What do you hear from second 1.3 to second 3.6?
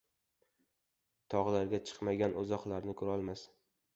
•Tog‘larga chiqmagan uzoqlarni ko‘rolmas.